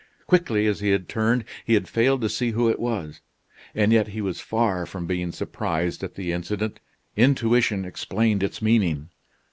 [0.25, 3.21] Quickly as he had turned, he had failed to see who it was:
[3.75, 6.79] and yet he was far from being surprised at the incident.
[7.15, 9.09] Intuition explained its meaning.